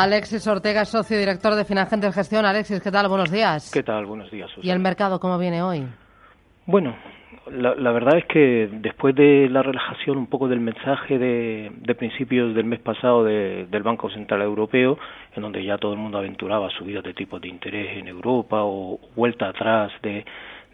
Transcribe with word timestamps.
Alexis 0.00 0.46
Ortega, 0.46 0.84
socio 0.84 1.18
director 1.18 1.56
de 1.56 1.64
Finagentes 1.64 2.14
Gestión. 2.14 2.44
Alexis, 2.44 2.80
¿qué 2.80 2.92
tal? 2.92 3.08
Buenos 3.08 3.32
días. 3.32 3.68
¿Qué 3.74 3.82
tal? 3.82 4.06
Buenos 4.06 4.30
días. 4.30 4.48
¿Y 4.62 4.70
el 4.70 4.78
mercado 4.78 5.18
cómo 5.18 5.36
viene 5.38 5.60
hoy? 5.60 5.88
Bueno, 6.66 6.94
la, 7.50 7.74
la, 7.74 7.90
verdad 7.90 8.16
es 8.18 8.24
que 8.26 8.68
después 8.74 9.16
de 9.16 9.48
la 9.50 9.60
relajación 9.60 10.16
un 10.16 10.28
poco 10.28 10.46
del 10.46 10.60
mensaje 10.60 11.18
de, 11.18 11.72
de 11.80 11.94
principios 11.96 12.54
del 12.54 12.66
mes 12.66 12.78
pasado 12.78 13.24
de, 13.24 13.66
del 13.66 13.82
Banco 13.82 14.08
Central 14.08 14.42
Europeo, 14.42 15.00
en 15.34 15.42
donde 15.42 15.64
ya 15.64 15.78
todo 15.78 15.94
el 15.94 15.98
mundo 15.98 16.18
aventuraba 16.18 16.70
subidas 16.70 17.02
de 17.02 17.14
tipos 17.14 17.40
de 17.40 17.48
interés 17.48 17.98
en 17.98 18.06
Europa 18.06 18.58
o 18.62 19.00
vuelta 19.16 19.48
atrás 19.48 19.90
de, 20.04 20.24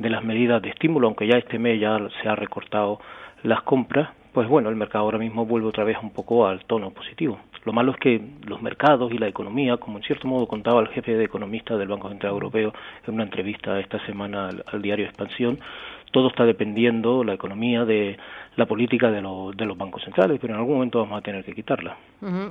de 0.00 0.10
las 0.10 0.24
medidas 0.24 0.60
de 0.60 0.70
estímulo, 0.70 1.06
aunque 1.06 1.28
ya 1.28 1.38
este 1.38 1.60
mes 1.60 1.80
ya 1.80 1.96
se 2.20 2.28
ha 2.28 2.34
recortado 2.34 2.98
las 3.44 3.62
compras, 3.62 4.08
pues 4.32 4.48
bueno, 4.48 4.70
el 4.70 4.76
mercado 4.76 5.04
ahora 5.04 5.18
mismo 5.18 5.44
vuelve 5.44 5.68
otra 5.68 5.84
vez 5.84 5.96
un 6.02 6.10
poco 6.10 6.46
al 6.46 6.64
tono 6.64 6.90
positivo. 6.90 7.38
Lo 7.64 7.72
malo 7.72 7.92
es 7.92 7.98
que 7.98 8.20
los 8.46 8.60
mercados 8.60 9.12
y 9.12 9.18
la 9.18 9.28
economía, 9.28 9.76
como 9.76 9.98
en 9.98 10.04
cierto 10.04 10.26
modo 10.26 10.48
contaba 10.48 10.80
el 10.80 10.88
jefe 10.88 11.14
de 11.14 11.24
economista 11.24 11.76
del 11.76 11.88
Banco 11.88 12.08
Central 12.08 12.32
Europeo 12.32 12.72
en 13.06 13.14
una 13.14 13.24
entrevista 13.24 13.78
esta 13.78 14.04
semana 14.06 14.50
al, 14.66 14.82
diario 14.82 15.04
Expansión, 15.04 15.60
todo 16.10 16.28
está 16.28 16.44
dependiendo, 16.44 17.24
la 17.24 17.34
economía, 17.34 17.84
de 17.84 18.18
la 18.56 18.66
política 18.66 19.10
de, 19.10 19.22
de, 19.56 19.64
los 19.66 19.78
bancos 19.78 20.02
centrales, 20.02 20.38
pero 20.40 20.54
en 20.54 20.60
algún 20.60 20.74
momento 20.74 20.98
vamos 20.98 21.18
a 21.18 21.22
tener 21.22 21.44
que 21.44 21.54
quitarla. 21.54 21.96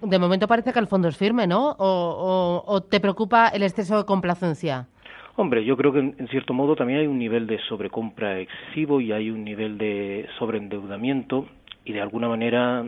De 0.00 0.18
momento 0.18 0.48
parece 0.48 0.72
que 0.72 0.78
el 0.78 0.86
fondo 0.86 1.08
es 1.08 1.16
firme, 1.16 1.46
¿no? 1.46 1.70
¿O, 1.78 2.64
o, 2.66 2.80
te 2.82 2.98
preocupa 2.98 3.48
el 3.48 3.62
exceso 3.62 3.98
de 3.98 4.04
complacencia? 4.04 4.88
Hombre, 5.36 5.64
yo 5.64 5.76
creo 5.76 5.92
que 5.92 5.98
en, 5.98 6.28
cierto 6.30 6.54
modo 6.54 6.76
también 6.76 7.00
hay 7.00 7.06
un 7.06 7.18
nivel 7.18 7.46
de 7.46 7.58
sobrecompra 7.68 8.38
excesivo 8.40 9.00
y 9.00 9.12
hay 9.12 9.30
un 9.30 9.44
nivel 9.44 9.78
de 9.78 10.26
sobreendeudamiento 10.38 11.46
y 11.84 11.92
de 11.92 12.00
alguna 12.00 12.28
manera 12.28 12.84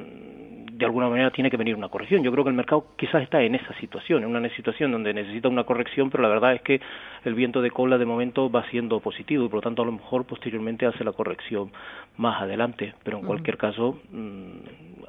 de 0.77 0.84
alguna 0.84 1.08
manera 1.08 1.30
tiene 1.30 1.50
que 1.50 1.56
venir 1.56 1.75
una 1.75 1.89
corrección. 1.89 2.22
Yo 2.22 2.30
creo 2.30 2.44
que 2.44 2.50
el 2.50 2.56
mercado 2.56 2.89
quizás 2.97 3.22
está 3.22 3.41
en 3.41 3.55
esa 3.55 3.72
situación, 3.80 4.22
en 4.22 4.36
una 4.36 4.47
situación 4.55 4.92
donde 4.92 5.14
necesita 5.14 5.48
una 5.48 5.64
corrección, 5.64 6.11
pero 6.11 6.22
la 6.22 6.28
verdad 6.28 6.52
es 6.52 6.61
que 6.61 6.80
el 7.24 7.34
viento 7.34 7.62
de 7.62 7.70
cola 7.70 7.97
de 7.97 8.05
momento 8.05 8.50
va 8.50 8.69
siendo 8.70 9.00
positivo 9.00 9.44
y 9.44 9.48
por 9.48 9.56
lo 9.56 9.62
tanto 9.62 9.83
a 9.83 9.86
lo 9.86 9.92
mejor 9.92 10.24
posteriormente 10.24 10.84
hace 10.84 11.02
la 11.02 11.12
corrección 11.12 11.70
más 12.19 12.42
adelante. 12.42 12.94
Pero 13.05 13.19
en 13.19 13.24
cualquier 13.24 13.56
caso, 13.56 13.98
mm, 14.11 14.50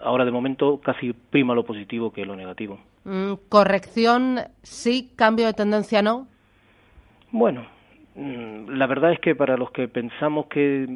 ahora 0.02 0.23
de 0.23 0.31
momento 0.31 0.80
casi 0.80 1.11
prima 1.11 1.53
lo 1.53 1.65
positivo 1.65 2.13
que 2.13 2.25
lo 2.25 2.38
negativo. 2.38 2.80
Mm, 3.03 3.33
corrección 3.49 4.39
sí, 4.63 5.11
cambio 5.17 5.47
de 5.47 5.53
tendencia 5.53 6.02
no. 6.02 6.27
Bueno, 7.30 7.65
la 8.17 8.87
verdad 8.87 9.11
es 9.11 9.19
que 9.19 9.35
para 9.35 9.57
los 9.57 9.69
que 9.71 9.87
pensamos 9.87 10.47
que 10.47 10.87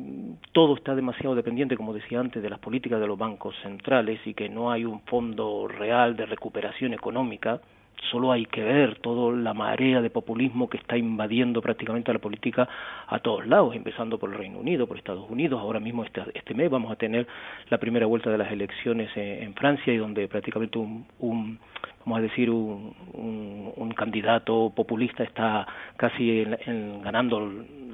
todo 0.54 0.76
está 0.76 0.96
demasiado 0.96 1.36
dependiente, 1.36 1.78
como 1.78 1.94
decía 1.94 2.20
antes, 2.20 2.42
de 2.42 2.50
las 2.50 2.58
políticas 2.58 3.00
de 3.00 3.06
los 3.06 3.18
bancos 3.18 3.56
centrales 3.62 4.20
y 4.26 4.34
que 4.34 4.50
no 4.50 4.72
hay 4.72 4.86
un 4.86 5.02
fondo 5.02 5.68
real 5.68 6.16
de 6.16 6.26
recuperación 6.26 6.94
económica, 6.96 7.62
solo 8.10 8.32
hay 8.32 8.46
que 8.48 8.64
ver 8.64 8.98
toda 9.00 9.38
la 9.38 9.54
marea 9.54 10.02
de 10.02 10.10
populismo 10.10 10.68
que 10.68 10.78
está 10.78 10.98
invadiendo 10.98 11.62
prácticamente 11.62 12.12
la 12.12 12.18
política 12.18 12.68
a 13.08 13.20
todos 13.20 13.46
lados, 13.46 13.76
empezando 13.76 14.18
por 14.18 14.32
el 14.32 14.38
Reino 14.40 14.58
Unido, 14.58 14.88
por 14.88 14.98
Estados 14.98 15.30
Unidos. 15.30 15.60
Ahora 15.60 15.80
mismo 15.80 16.04
este, 16.04 16.24
este 16.34 16.56
mes 16.56 16.72
vamos 16.72 16.92
a 16.92 16.96
tener 16.96 17.28
la 17.70 17.78
primera 17.78 18.08
vuelta 18.08 18.32
de 18.32 18.40
las 18.40 18.52
elecciones 18.52 19.10
en, 19.16 19.54
Francia 19.54 19.94
y 19.94 19.98
donde 19.98 20.28
prácticamente 20.28 20.80
un, 20.80 21.06
un 21.20 21.60
vamos 22.06 22.20
a 22.20 22.22
decir, 22.22 22.50
un, 22.50 23.94
candidato 23.96 24.72
populista 24.76 25.24
está 25.24 25.68
casi 25.96 26.42
en, 26.42 27.02
ganando 27.04 27.40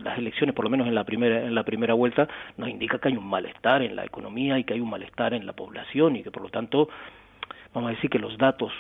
las 0.04 0.18
elecciones, 0.18 0.56
por 0.56 0.64
lo 0.64 0.70
menos 0.70 0.88
en 0.88 0.96
la 0.96 1.04
primera 1.04 1.44
en 1.44 1.54
la 1.54 1.64
primera 1.64 1.94
vuelta, 1.96 2.30
nos 2.56 2.70
indica 2.70 2.98
que 3.00 3.10
hay 3.10 3.18
un 3.18 3.28
malestar 3.28 3.82
en 3.82 3.96
la 3.96 4.06
economía 4.06 4.58
y 4.58 4.64
que 4.64 4.74
hay 4.74 4.80
un 4.80 4.90
malestar 4.90 5.34
en 5.34 5.46
la 5.46 5.54
población 5.54 6.16
y 6.16 6.24
que 6.24 6.32
por 6.32 6.44
lo 6.44 6.50
tanto 6.50 6.88
vamos 7.74 7.90
a 7.90 7.94
decir 7.96 8.10
que 8.10 8.20
los 8.20 8.38
datos 8.38 8.72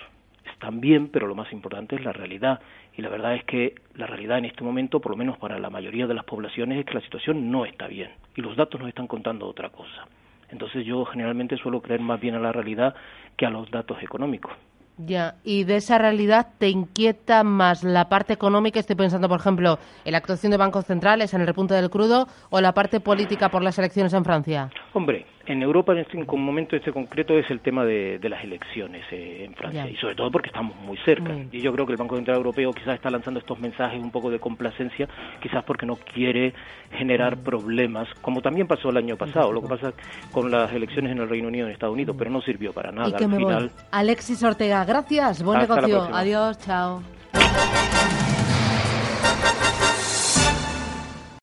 están 0.52 0.80
bien, 0.80 1.10
pero 1.10 1.28
lo 1.28 1.36
más 1.36 1.52
importante 1.52 1.96
es 1.96 2.04
la 2.04 2.14
realidad. 2.14 2.62
Y 2.96 3.02
la 3.02 3.10
verdad 3.10 3.36
es 3.36 3.44
que 3.44 3.76
la 3.96 4.08
realidad 4.08 4.40
en 4.40 4.46
este 4.46 4.64
momento, 4.64 5.00
por 5.00 5.12
lo 5.12 5.18
menos 5.18 5.38
para 5.38 5.60
la 5.60 5.70
mayoría 5.70 6.08
de 6.08 6.14
las 6.14 6.24
poblaciones, 6.24 6.80
es 6.80 6.86
que 6.86 6.96
la 6.96 7.02
situación 7.02 7.52
no 7.52 7.66
está 7.66 7.88
bien. 7.88 8.10
Y 8.36 8.42
los 8.42 8.56
datos 8.56 8.80
nos 8.80 8.90
están 8.90 9.08
contando 9.08 9.48
otra 9.48 9.70
cosa. 9.70 10.08
Entonces 10.50 10.86
yo 10.86 11.06
generalmente 11.06 11.58
suelo 11.58 11.82
creer 11.82 12.02
más 12.02 12.20
bien 12.20 12.36
a 12.36 12.40
la 12.40 12.52
realidad 12.52 12.96
que 13.36 13.46
a 13.46 13.50
los 13.50 13.70
datos 13.70 14.02
económicos. 14.02 14.52
Ya, 14.98 15.36
y 15.44 15.64
de 15.64 15.76
esa 15.76 16.00
realidad 16.00 16.48
te 16.58 16.70
inquieta 16.70 17.44
más 17.44 17.84
la 17.84 18.10
parte 18.10 18.34
económica, 18.34 18.80
estoy 18.80 18.96
pensando, 18.96 19.30
por 19.30 19.40
ejemplo, 19.40 19.78
en 20.04 20.12
la 20.12 20.18
actuación 20.18 20.52
de 20.52 20.58
bancos 20.58 20.86
centrales, 20.86 21.36
en 21.36 21.42
el 21.42 21.48
repunte 21.48 21.76
del 21.76 21.92
crudo, 21.92 22.28
o 22.50 22.62
la 22.62 22.74
parte 22.74 23.00
política 23.00 23.50
por 23.50 23.62
las 23.62 23.78
elecciones 23.78 24.14
en 24.14 24.26
Francia. 24.26 24.72
Hombre, 24.94 25.28
en 25.48 25.62
Europa 25.64 25.94
en 25.94 26.00
este 26.00 26.18
momento 26.18 26.76
este 26.76 26.92
concreto 26.92 27.38
es 27.38 27.50
el 27.50 27.62
tema 27.62 27.86
de, 27.86 28.20
las 28.28 28.44
elecciones 28.44 29.04
eh, 29.12 29.46
en 29.46 29.54
Francia, 29.56 29.90
y 29.90 29.96
sobre 29.96 30.16
todo 30.16 30.30
porque 30.30 30.50
estamos 30.50 30.76
muy 30.76 30.98
cerca. 31.06 31.34
Y 31.52 31.62
yo 31.62 31.72
creo 31.72 31.86
que 31.86 31.94
el 31.94 31.98
Banco 31.98 32.16
Central 32.16 32.38
Europeo 32.38 32.74
quizás 32.74 32.96
está 32.96 33.10
lanzando 33.10 33.40
estos 33.40 33.58
mensajes 33.60 34.02
un 34.02 34.12
poco 34.12 34.30
de 34.30 34.40
complacencia, 34.40 35.08
quizás 35.42 35.64
porque 35.64 35.86
no 35.86 35.96
quiere 35.96 36.54
generar 36.92 37.38
problemas, 37.38 38.08
como 38.22 38.42
también 38.42 38.68
pasó 38.68 38.90
el 38.90 38.98
año 38.98 39.16
pasado, 39.16 39.52
lo 39.54 39.62
que 39.62 39.70
pasa 39.70 39.94
con 40.32 40.52
las 40.52 40.72
elecciones 40.74 41.14
en 41.14 41.20
el 41.20 41.30
Reino 41.30 41.48
Unido 41.48 41.66
y 41.66 41.70
en 41.70 41.74
Estados 41.74 41.94
Unidos, 41.94 42.16
pero 42.20 42.30
no 42.30 42.42
sirvió 42.42 42.74
para 42.74 42.92
nada. 42.92 43.18
Al 43.18 43.32
final... 43.32 43.72
Alexis 43.92 44.44
Ortega, 44.44 44.84
gracias. 44.84 45.42
Buen 45.44 45.60
negocio. 45.60 46.10
Adiós, 46.14 46.60
chao. 46.60 47.02